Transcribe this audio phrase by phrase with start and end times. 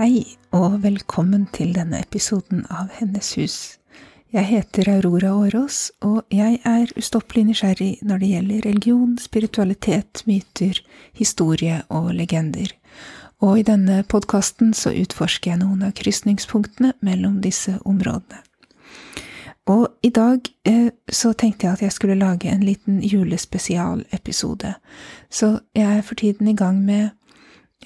[0.00, 0.22] Hei,
[0.56, 3.56] og velkommen til denne episoden av Hennes hus.
[4.32, 10.80] Jeg heter Aurora Årås, og jeg er ustoppelig nysgjerrig når det gjelder religion, spiritualitet, myter,
[11.12, 12.72] historie og legender.
[13.44, 18.40] Og i denne podkasten så utforsker jeg noen av krysningspunktene mellom disse områdene.
[19.68, 24.72] Og i dag eh, så tenkte jeg at jeg skulle lage en liten julespesialepisode.
[25.28, 27.10] Så jeg er for tiden i gang med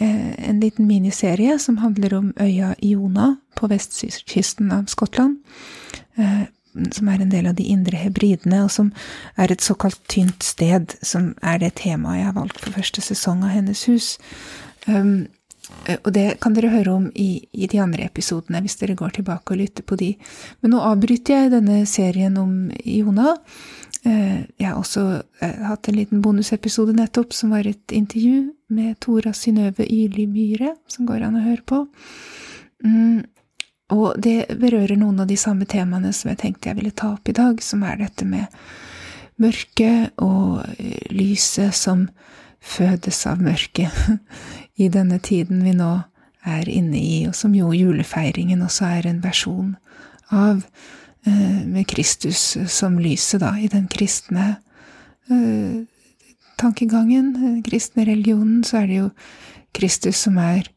[0.01, 5.39] en liten miniserie som handler om øya Iona på vestkysten av Skottland.
[6.17, 6.45] Eh,
[6.91, 8.93] som er en del av de indre hebridene, og som
[9.39, 13.45] er et såkalt tynt sted, som er det temaet jeg har valgt for første sesong
[13.47, 14.09] av Hennes hus.
[15.87, 19.17] Eh, og det kan dere høre om i, i, de andre episodene, hvis dere går
[19.19, 20.13] tilbake og lytter på de.
[20.63, 23.37] Men nå avbryter jeg denne serien om Iona.
[24.05, 25.05] Eh, jeg har også
[25.41, 30.75] eh, hatt en liten bonusepisode nettopp, som var et intervju med Tora Synnøve Yrli Myhre,
[30.91, 31.85] som går an å høre på.
[32.85, 33.23] Mm,
[33.95, 37.29] og det berører noen av de samme temaene som jeg tenkte jeg ville ta opp
[37.29, 38.49] i dag, som er dette med
[39.41, 40.63] mørket og
[41.11, 42.07] lyset som
[42.65, 43.93] fødes av mørket
[44.77, 45.93] i denne tiden vi nå
[46.45, 49.75] er inne i, og som jo julefeiringen også er en versjon
[50.35, 50.65] av,
[51.27, 54.57] eh, med Kristus som lyset, da, i den kristne
[55.31, 55.85] eh,
[56.61, 59.11] tankegangen, den kristne religionen, så er det jo
[59.75, 60.69] Kristus som er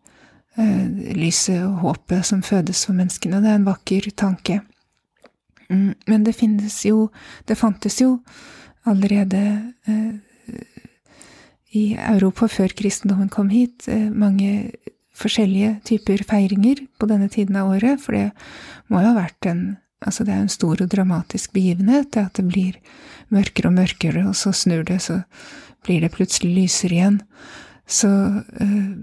[0.57, 0.87] eh,
[1.17, 3.41] lyset og håpet som fødes for menneskene.
[3.43, 4.61] Det er en vakker tanke.
[5.69, 7.09] Mm, men det finnes jo,
[7.47, 8.19] det fantes jo
[8.87, 9.41] allerede
[11.75, 14.71] i Europa før kristendommen kom hit, eh, mange
[15.17, 18.31] forskjellige typer feiringer på denne tiden av året, for det
[18.87, 19.67] må jo ha vært en
[20.05, 22.75] Altså, det er en stor og dramatisk begivenhet, det at det blir
[23.33, 25.23] mørkere og mørkere, og så snur det, så
[25.87, 27.17] blir det plutselig lysere igjen.
[27.87, 28.11] Så,
[28.61, 28.93] eh,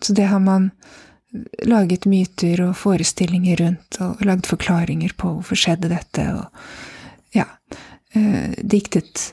[0.00, 0.72] så det har man
[1.64, 6.46] laget myter og forestillinger rundt, og lagd forklaringer på hvorfor skjedde dette, og
[7.32, 7.48] ja,
[8.12, 9.32] eh, diktet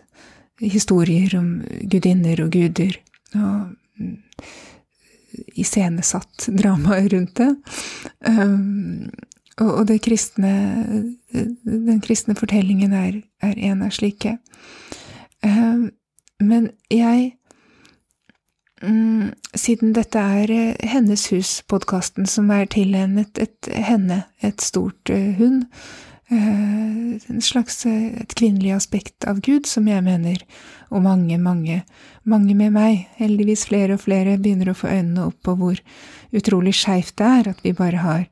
[0.71, 2.97] historier om gudinner og guder,
[3.35, 4.17] og mm,
[5.59, 7.51] iscenesatt dramaet rundt det.
[8.27, 9.09] Um,
[9.61, 10.53] og det kristne,
[11.33, 14.37] den kristne fortellingen er, er en av slike.
[15.45, 15.91] Um,
[16.41, 17.35] men jeg
[18.81, 25.29] mm, Siden dette er eh, Hennes hus-podkasten som er tilegnet et, henne, et stort uh,
[25.37, 30.41] hund, Eh, en slags eh, et kvinnelig aspekt av Gud, som jeg mener,
[30.93, 31.81] og mange, mange,
[32.23, 35.81] mange med meg, heldigvis flere og flere, begynner å få øynene opp på hvor
[36.33, 38.23] utrolig skeivt det er at vi bare har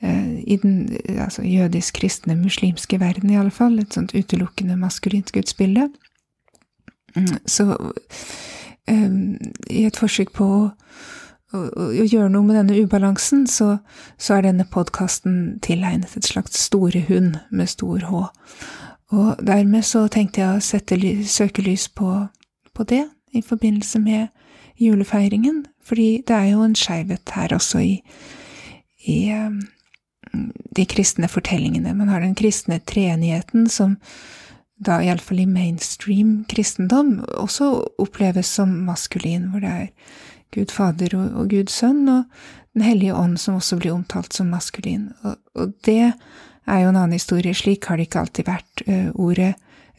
[0.00, 5.32] eh, i den altså jødisk, kristne, muslimske verden i alle fall, et sånt utelukkende maskulint
[5.34, 5.90] gudsbilde.
[7.14, 7.70] Mm, så
[8.84, 10.64] i et forsøk på å
[11.54, 13.78] å, gjøre noe med denne ubalansen, så,
[14.18, 18.24] så er denne podkasten tilegnet et slags store hund med stor H.
[19.14, 20.98] Og dermed så tenkte jeg å sette
[21.28, 22.26] søkelys på,
[22.74, 23.04] på det
[23.34, 24.28] i forbindelse med
[24.80, 27.94] julefeiringen, fordi det er jo en skeivhet her også i,
[29.06, 29.60] i um,
[30.76, 31.94] de kristne fortellingene.
[31.94, 33.98] Man har den kristne treenigheten som
[34.84, 37.68] da iallfall i mainstream kristendom også
[38.02, 39.86] oppleves som maskulin, hvor det er
[40.54, 42.24] Gud Fader og, og Gud Sønn, og
[42.74, 45.12] Den hellige ånd, som også blir omtalt som maskulin.
[45.22, 46.10] Og, og, det
[46.66, 47.54] er jo en annen historie.
[47.54, 48.82] Slik har det ikke alltid vært.
[48.88, 49.52] Uh, ordet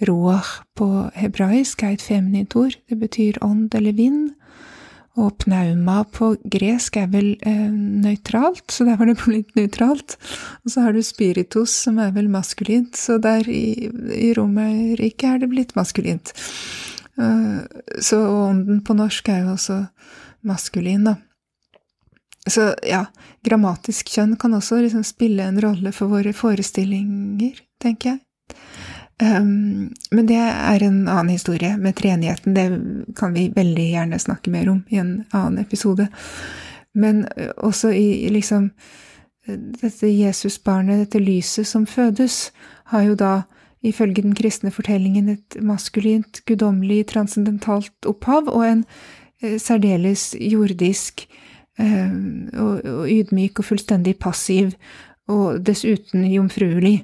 [0.03, 2.75] roach på hebraisk er et feminint ord.
[2.89, 4.33] Det betyr ånd eller vind.
[5.15, 10.17] Og pneuma på gresk er vel eh, nøytralt, så der var det blitt nøytralt.
[10.65, 15.43] Og så har du spiritus, som er vel maskulint, så der i, i Romerriket er
[15.43, 16.35] det blitt maskulint.
[17.15, 17.63] Uh,
[18.03, 19.85] så ånden på norsk er jo også
[20.47, 21.15] maskulin, da.
[22.45, 23.05] Så ja,
[23.45, 28.19] grammatisk kjønn kan også liksom spille en rolle for våre forestillinger, tenker jeg.
[29.23, 32.53] Um, men det er en annen historie med treenigheten.
[32.53, 36.09] Det kan vi veldig gjerne snakke mer om i en annen episode.
[36.93, 37.25] Men
[37.57, 38.71] også i liksom
[39.45, 42.49] Dette Jesusbarnet, dette lyset som fødes,
[42.89, 43.33] har jo da
[43.85, 48.81] ifølge den kristne fortellingen et maskulint, guddommelig, transcendentalt opphav og en
[49.41, 51.25] særdeles jordisk
[51.79, 52.13] eh,
[52.53, 54.75] og, og ydmyk og fullstendig passiv
[55.31, 56.99] og dessuten jomfruelig,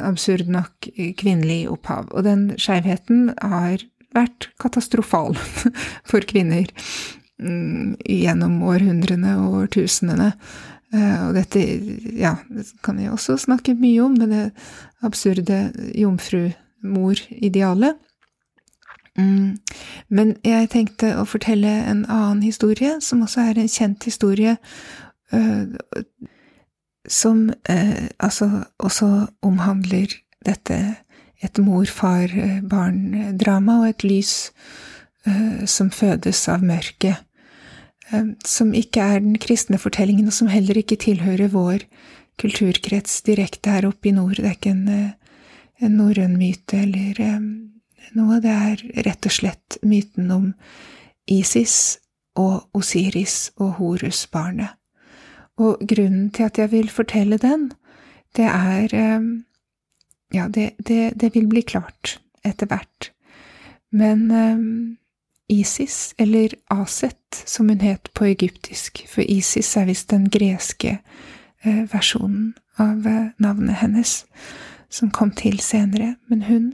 [0.00, 0.88] absurd nok
[1.20, 2.08] kvinnelig opphav.
[2.16, 3.84] Og den skeivheten har
[4.16, 5.36] vært katastrofal
[6.10, 6.64] for kvinner
[7.42, 10.32] mm, gjennom århundrene og årtusenene.
[10.94, 11.60] Eh, og dette
[12.16, 12.36] ja,
[12.86, 14.50] kan vi også snakke mye om, med det
[15.06, 17.94] absurde jomfrumor-idealet.
[19.16, 19.58] Mm.
[20.08, 24.56] Men jeg tenkte å fortelle en annen historie, som også er en kjent historie,
[25.32, 25.64] uh,
[27.08, 30.06] som uh, altså også omhandler
[30.46, 30.96] dette
[31.44, 34.52] et mor-far-barn-drama og et lys
[35.26, 37.16] uh, som fødes av mørket.
[38.12, 41.86] Eh, som ikke er den kristne fortellingen, og som heller ikke tilhører vår
[42.40, 44.38] kulturkrets direkte her oppe i nord.
[44.38, 45.40] Det er ikke en, eh,
[45.82, 47.48] en norrøn myte eller um,
[48.14, 50.50] noe, det er rett og slett myten om
[51.26, 51.98] Isis
[52.36, 54.76] og Osiris og Horus-barnet.
[55.56, 57.70] Og grunnen til at jeg vil fortelle den,
[58.36, 59.44] det er um,
[60.34, 63.12] Ja, det, det, det, vil bli klart etter hvert.
[63.92, 64.98] Men um,
[65.48, 70.98] Isis, eller Aset, som hun het på egyptisk, for Isis er visst den greske
[71.62, 74.24] eh, versjonen av eh, navnet hennes,
[74.90, 76.72] som kom til senere, men hun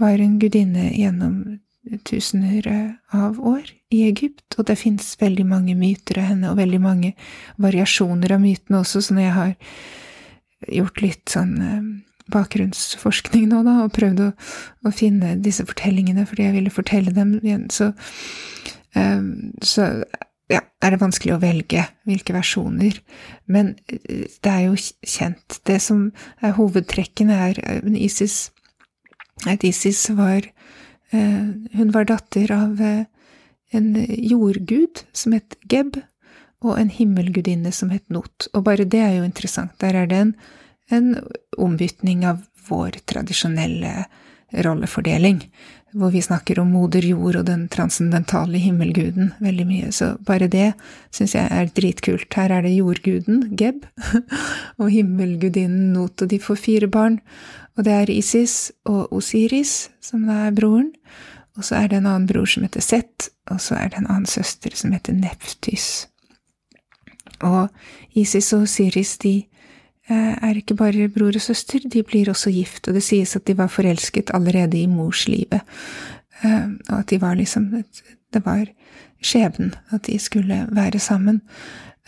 [0.00, 1.58] var en gudinne gjennom
[2.08, 6.58] tusener eh, av år i Egypt, og det fins veldig mange myter av henne, og
[6.58, 7.12] veldig mange
[7.62, 9.54] variasjoner av mytene også, så når jeg har
[10.80, 11.54] gjort litt sånn
[12.32, 14.30] bakgrunnsforskning nå, da, og prøvd å,
[14.86, 17.92] å, finne disse fortellingene fordi jeg ville fortelle dem igjen, så,
[18.96, 19.92] um, så
[20.50, 22.98] ja, er det vanskelig å velge hvilke versjoner.
[23.50, 25.60] Men eh, det er jo kjent.
[25.66, 26.08] Det som
[26.42, 28.46] er hovedtrekkene, er Isis
[29.44, 30.46] at Isis var
[31.12, 33.04] uh, Hun var datter av uh,
[33.76, 35.98] en jordgud som het Geb,
[36.64, 38.48] og en himmelgudinne som het Not.
[38.54, 39.74] Og bare det er jo interessant.
[39.82, 40.36] Der er det en
[40.88, 41.16] en
[41.56, 44.06] ombytning av vår tradisjonelle
[44.64, 45.40] rollefordeling,
[45.96, 49.92] hvor vi snakker om moder jord og den transcendentale himmelguden veldig mye.
[49.94, 50.72] Så bare det
[51.14, 52.28] syns jeg er dritkult.
[52.36, 53.86] Her er det jordguden, Geb,
[54.80, 57.20] og himmelgudinnen Not, og de får fire barn.
[57.76, 60.92] Og det er Isis og Osiris, som da er broren.
[61.56, 64.10] Og så er det en annen bror som heter Seth, og så er det en
[64.10, 66.06] annen søster som heter Neptys.
[67.44, 67.68] Og
[68.16, 69.44] Isis og Osiris, de
[70.06, 73.46] Eh, er ikke bare bror og søster, de blir også gift, og det sies at
[73.46, 75.60] de var forelsket allerede i morslivet,
[76.44, 77.84] eh, og at de var liksom
[78.34, 78.66] Det var
[79.22, 81.40] skjebnen at de skulle være sammen.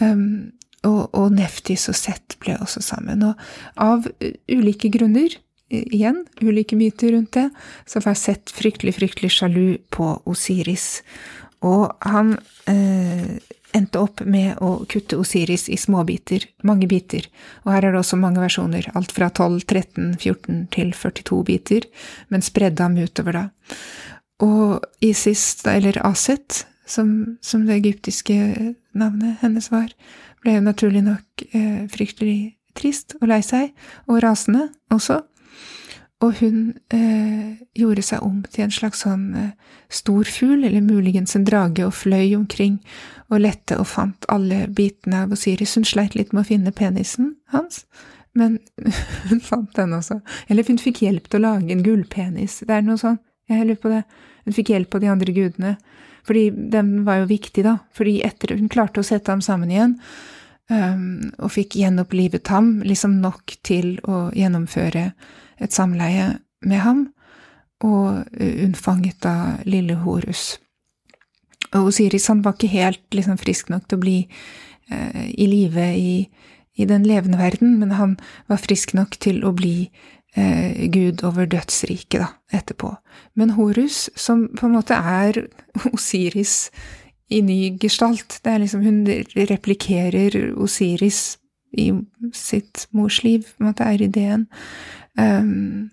[0.00, 0.50] Um,
[0.82, 3.22] og, og Neftis og Seth ble også sammen.
[3.22, 3.34] Og
[3.76, 4.06] av
[4.50, 5.28] ulike grunner,
[5.68, 7.48] igjen ulike myter rundt det,
[7.86, 11.02] så var sett fryktelig, fryktelig sjalu på Osiris.
[11.66, 12.36] Og han
[12.70, 13.38] eh,
[13.76, 17.26] endte opp med å kutte Osiris i småbiter, mange biter,
[17.64, 21.88] og her er det også mange versjoner, alt fra 12, 13, 14 til 42 biter,
[22.32, 23.44] men spredde ham utover da.
[24.44, 28.36] Og Isis, eller Aset, som, som det egyptiske
[28.96, 29.90] navnet hennes var,
[30.44, 33.74] ble naturlig nok eh, fryktelig trist og lei seg,
[34.06, 35.20] og rasende også,
[36.24, 41.36] og hun eh, gjorde seg om til en slags sånn eh, stor fugl, eller muligens
[41.38, 42.80] en drage, og fløy omkring
[43.28, 45.76] og lette og fant alle bitene av Osiris.
[45.78, 47.84] Hun sleit litt med å finne penisen hans,
[48.34, 48.58] men
[49.30, 50.18] hun fant den også.
[50.50, 52.64] Eller hun fikk hjelp til å lage en gullpenis.
[52.66, 54.02] Det er noe sånn, jeg lurer på det.
[54.48, 55.76] Hun fikk hjelp av de andre gudene,
[56.26, 57.78] fordi den var jo viktig, da.
[57.94, 59.94] Fordi etter hun klarte å sette ham sammen igjen,
[60.72, 65.12] um, og fikk gjenopplivet ham, liksom nok til å gjennomføre
[65.60, 67.06] et samleie med ham,
[67.84, 70.56] og unnfanget av lille Horus.
[71.74, 74.18] Og Osiris han var ikke helt liksom, frisk nok til å bli
[74.90, 76.12] eh, i live i,
[76.78, 78.16] i, den levende verden, men han
[78.48, 79.90] var frisk nok til å bli
[80.34, 82.94] eh, gud over dødsriket da, etterpå.
[83.38, 85.44] Men Horus, som på en måte er
[85.92, 86.70] Osiris
[87.28, 89.02] i ny gestalt, det er liksom hun
[89.36, 91.36] replikerer Osiris
[91.76, 91.90] i
[92.32, 94.46] sitt mors liv, på en måte er ideen.
[95.18, 95.90] Um,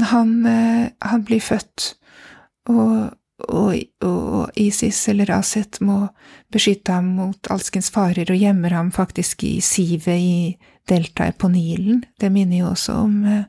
[0.00, 1.94] han, uh, han, blir født,
[2.68, 3.12] og,
[3.48, 6.06] og, og, Isis eller Aset må
[6.52, 10.36] beskytte ham mot alskens farer og gjemmer ham faktisk i sivet i
[10.88, 12.04] deltaet på Nilen.
[12.20, 13.44] Det minner jo også om, uh,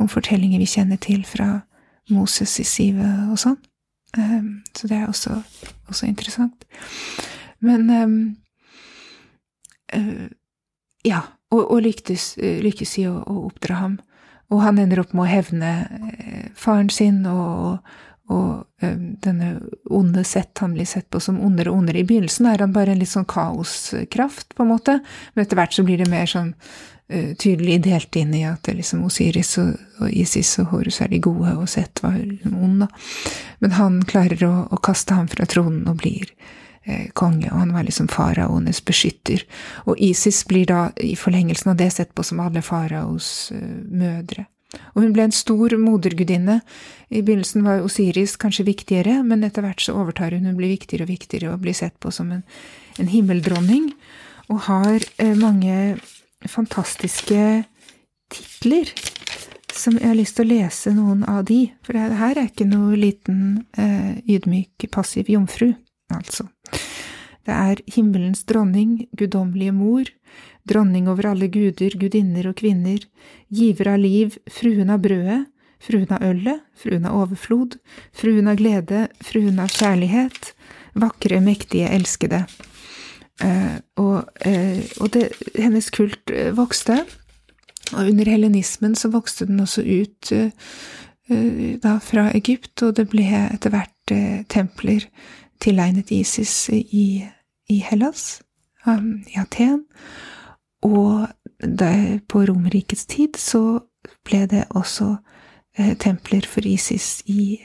[0.00, 1.60] om fortellinger vi kjenner til fra
[2.10, 3.58] Moses i sivet og sånn.
[4.18, 5.36] Um, så det er også,
[5.88, 6.64] også interessant.
[7.60, 8.20] Men um,
[9.94, 10.28] uh,
[11.06, 11.20] ja,
[11.50, 14.00] og, og lyktes, lykkes i å, å, oppdra ham
[14.50, 15.72] og han ender opp med å hevne
[16.58, 17.78] faren sin og,
[18.30, 18.86] og
[19.24, 19.50] denne
[19.90, 22.02] onde sett, han blir sett på som ondere og ondere.
[22.02, 24.98] I begynnelsen er han bare en litt sånn kaoskraft, på en måte,
[25.34, 29.04] men etter hvert så blir det mer sånn uh, tydelig delt inn i at liksom
[29.06, 32.90] Osiris og, og, Isis og Horus er de gode, og Sett var liksom ond, da.
[33.62, 36.30] Men han klarer å, å kaste ham fra tronen og blir
[37.14, 39.44] konge, og han var liksom faraoenes beskytter.
[39.84, 43.60] Og Isis blir da i forlengelsen av det sett på som alle faraos uh,
[43.90, 44.46] mødre.
[44.94, 46.60] Og hun ble en stor modergudinne.
[47.10, 50.46] I begynnelsen var Osiris kanskje viktigere, men etter hvert så overtar hun.
[50.46, 52.44] Hun blir viktigere og viktigere og blir sett på som en,
[53.02, 53.90] en himmeldronning.
[54.50, 55.98] Og har eh, mange
[56.46, 57.64] fantastiske
[58.30, 58.92] titler
[59.74, 61.64] som jeg har lyst til å lese noen av de.
[61.86, 65.72] For det her er ikke noe liten eh, ydmyk, passiv jomfru,
[66.14, 66.46] altså.
[67.46, 70.10] Det er himmelens dronning, guddommelige mor,
[70.68, 73.00] dronning over alle guder, gudinner og kvinner,
[73.48, 75.44] giver av liv, fruen av brødet,
[75.80, 77.78] fruen av ølet, fruen av overflod,
[78.12, 80.52] fruen av glede, fruen av kjærlighet,
[81.00, 82.44] vakre, mektige, elskede.
[83.40, 87.00] Eh, og, eh, og det, hennes kult eh, vokste,
[87.94, 90.34] og under helenismen så vokste den også ut
[91.30, 94.12] da fra Egypt, og det ble etter hvert
[94.50, 95.04] templer
[95.60, 97.24] tilegnet Isis i,
[97.68, 98.40] i Hellas,
[98.86, 99.84] um, i Aten.
[100.86, 101.28] Og
[101.60, 103.80] der, på Romerrikets tid så
[104.24, 105.10] ble det også
[105.76, 107.58] eh, templer for Isis i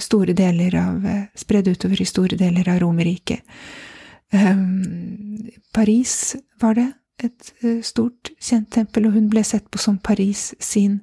[0.00, 1.06] store deler av
[1.36, 3.40] Spredd utover i store deler av Romerriket.
[4.32, 6.92] Um, Paris var det
[7.24, 11.00] et uh, stort, kjent tempel, og hun ble sett på som Paris sin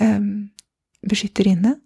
[0.00, 0.50] um,
[1.06, 1.78] beskytterinne.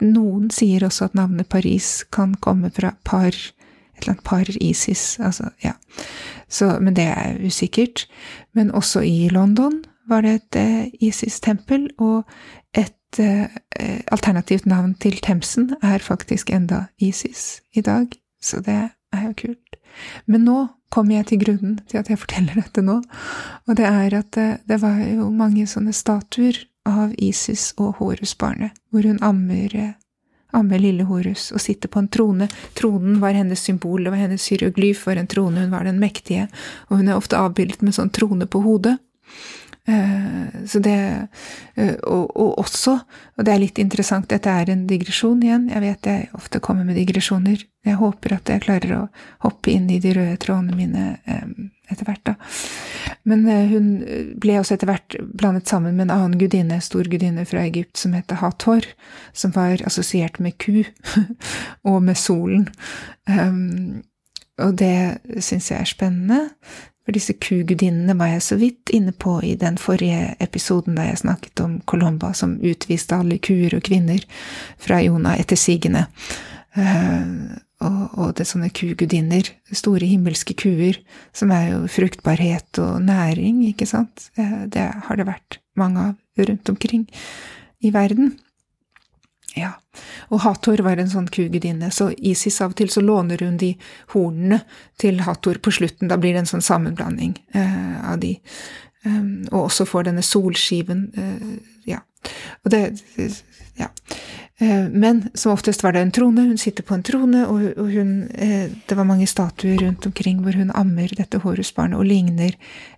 [0.00, 5.18] Noen sier også at navnet Paris kan komme fra par, et eller annet par Isis,
[5.20, 5.72] altså, ja.
[6.48, 8.06] Så, men det er usikkert.
[8.54, 12.22] Men også i London var det et eh, Isis-tempel, og
[12.76, 13.48] et eh,
[14.12, 18.06] alternativt navn til Themsen er faktisk enda Isis i dag,
[18.42, 18.78] så det
[19.12, 19.80] er jo kult.
[20.26, 23.00] Men nå kommer jeg til grunnen til at jeg forteller dette nå,
[23.66, 28.76] og det er at det, det var jo mange sånne statuer av Isis og Horus-barnet,
[28.90, 29.74] hvor hun ammer,
[30.56, 32.48] ammer lille Horus og sitter på en trone.
[32.78, 36.48] Tronen var hennes symbol, det var hennes hieroglyf for en trone, hun var den mektige,
[36.88, 38.96] og hun er ofte avbildet med sånn trone på hodet.
[39.86, 41.28] Eh, så det
[41.74, 42.96] eh, og, og, også,
[43.36, 46.88] og det er litt interessant, dette er en digresjon igjen, jeg vet jeg ofte kommer
[46.88, 49.02] med digresjoner, jeg håper at jeg klarer å
[49.46, 51.44] hoppe inn i de røde trådene mine eh,
[51.86, 52.34] etter hvert, da.
[53.30, 53.86] Men hun
[54.42, 58.16] ble også etter hvert blandet sammen med en annen gudinne, stor gudinne fra Egypt, som
[58.18, 58.88] het Hathor,
[59.30, 60.82] som var assosiert med ku
[61.90, 62.66] og med solen.
[64.62, 64.98] Og det
[65.38, 66.40] syns jeg er spennende.
[67.06, 71.20] For disse kugudinnene var jeg så vidt inne på i den forrige episoden da jeg
[71.20, 74.24] snakket om Colomba som utviste alle kuer og kvinner
[74.82, 76.08] fra Jona etter sigende.
[76.74, 77.54] Uh,
[77.86, 80.98] og, det er sånne kugudinner, store himmelske kuer,
[81.36, 84.26] som er jo fruktbarhet og næring, ikke sant.
[84.34, 87.06] Uh, det har det vært mange av rundt omkring
[87.86, 88.34] i verden.
[89.56, 89.70] Ja,
[90.28, 93.70] og Hathor var en sånn kugudinne, så Isis av og til så låner hun de
[94.12, 94.60] hornene
[95.00, 98.34] til Hathor på slutten, da blir det en sånn sammenblanding eh, av de.
[99.06, 101.50] Um, og også får denne solskiven, eh,
[101.92, 102.02] ja.
[102.64, 102.82] Og det
[103.78, 103.88] ja.
[104.60, 108.14] Uh, men som oftest var det en trone, hun sitter på en trone, og, hun
[108.32, 112.56] uh, Det var mange statuer rundt omkring hvor hun ammer dette Horusbarnet og ligner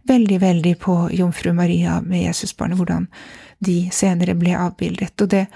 [0.09, 3.11] veldig, veldig på jomfru Maria med Jesusbarnet, hvordan
[3.65, 5.47] de senere ble avbildet, og det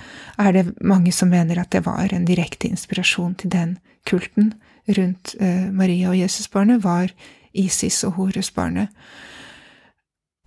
[0.41, 3.77] er det mange som mener at det var en direkte inspirasjon til den
[4.09, 4.53] kulten
[4.91, 7.13] rundt uh, Maria og Jesusbarnet, var
[7.55, 8.91] Isis og Horusbarnet.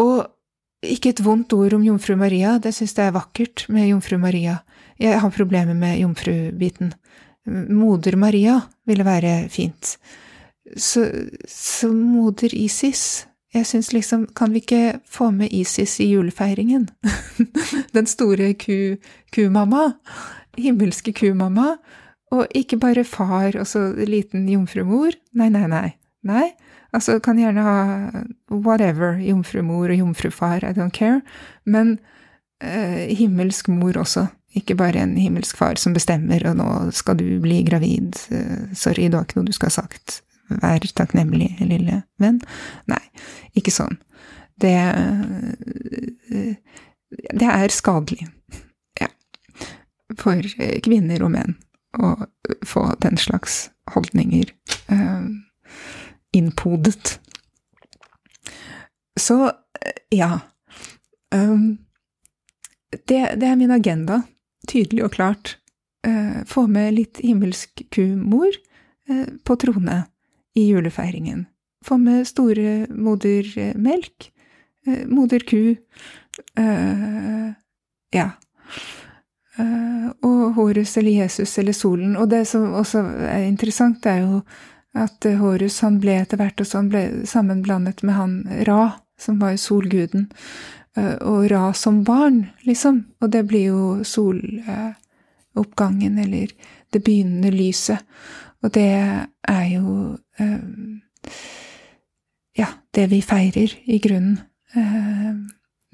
[0.02, 0.26] Og
[0.86, 4.60] ikke et vondt ord om jomfru Maria, det syns jeg er vakkert med jomfru Maria.
[5.00, 6.94] Jeg har problemer med jomfrubiten.
[7.46, 9.96] Moder Maria ville være fint.
[10.78, 11.06] Så,
[11.48, 16.90] så moder Isis jeg syns liksom, kan vi ikke få med Isis i julefeiringen?
[17.96, 18.98] Den store ku,
[19.36, 19.94] kumamma.
[20.60, 21.76] Himmelske kumamma.
[22.36, 25.16] Og ikke bare far og så liten jomfrumor.
[25.38, 25.88] Nei, nei, nei.
[26.26, 26.50] Nei,
[26.96, 27.80] altså kan gjerne ha
[28.50, 31.22] whatever, jomfrumor og jomfrufar, I don't care.
[31.66, 32.00] Men
[32.64, 34.26] eh, himmelsk mor også.
[34.56, 38.18] Ikke bare en himmelsk far som bestemmer, og nå skal du bli gravid.
[38.34, 40.22] Eh, sorry, det var ikke noe du skal ha sagt.
[40.50, 42.40] Vær takknemlig, lille venn.
[42.90, 43.02] Nei,
[43.56, 44.00] ikke sånn.
[44.56, 44.76] Det
[47.36, 48.26] Det er skadelig,
[49.00, 49.08] ja,
[50.20, 50.48] for
[50.84, 51.54] kvinner og menn
[51.96, 52.16] å
[52.66, 54.50] få den slags holdninger
[54.92, 55.28] uh,
[56.36, 57.20] innpodet.
[59.20, 59.52] Så,
[60.12, 60.42] ja
[63.06, 64.22] det, det, er min agenda,
[64.68, 65.58] tydelig og klart.
[66.08, 68.52] Eh, få med litt himmelsk kumor
[69.10, 70.04] eh, på trone
[70.56, 71.46] i julefeiringen.
[71.86, 74.32] Få med store modermelk,
[74.88, 75.76] eh, moderku,
[76.58, 77.52] eh,
[78.12, 78.30] ja.
[79.58, 82.18] Eh, og Horus eller Jesus eller solen.
[82.18, 83.00] Og det som også
[83.30, 84.42] er interessant, er jo
[84.96, 89.52] at Horus han ble etter hvert også han ble sammenblandet med han Ra, som var
[89.56, 90.32] jo solguden.
[90.98, 93.06] Eh, og Ra som barn, liksom.
[93.22, 96.48] Og det blir jo soloppgangen, eller
[96.92, 98.00] det begynnende lyset.
[98.64, 100.12] Og det er jo
[102.58, 104.40] ja, det vi feirer, i grunnen,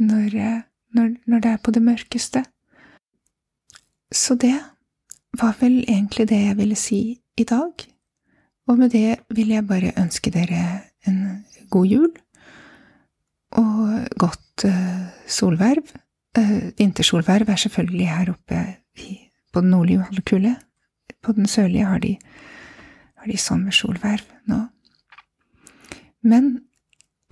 [0.02, 0.36] når,
[0.94, 2.44] når, når det er på det mørkeste.
[4.12, 4.58] Så det
[5.40, 7.02] var vel egentlig det jeg ville si
[7.38, 7.88] i dag.
[8.68, 12.12] Og med det vil jeg bare ønske dere en god jul
[13.52, 15.96] og godt uh, solverv.
[16.38, 18.62] Uh, vintersolverv er selvfølgelig her oppe
[18.96, 19.18] i,
[19.54, 20.56] på den nordlige halvkule.
[21.24, 22.18] På den sørlige har de,
[23.18, 24.62] har de sommersolverv nå.
[26.22, 26.60] Men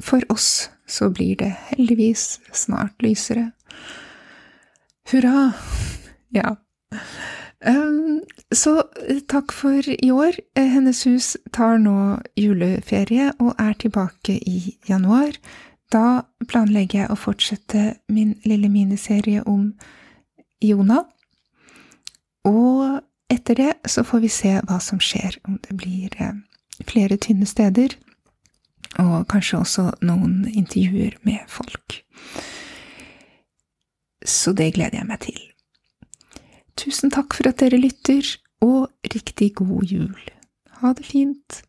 [0.01, 3.51] for oss så blir det heldigvis snart lysere.
[5.11, 5.51] Hurra!
[6.29, 6.51] Ja.
[8.53, 8.83] Så
[9.27, 10.35] takk for i år.
[10.55, 15.33] Eh, Hennes hus tar nå juleferie og er tilbake i januar.
[15.89, 19.71] Da planlegger jeg å fortsette min lille miniserie om
[20.61, 21.03] Jona.
[22.45, 26.37] Og etter det så får vi se hva som skjer, om det blir eh,
[26.85, 27.97] flere tynne steder,
[28.99, 32.01] og kanskje også noen intervjuer med folk.
[34.25, 35.39] Så det gleder jeg meg til.
[36.79, 38.23] Tusen takk for at dere lytter,
[38.63, 40.29] og riktig god jul.
[40.81, 41.61] Ha det fint.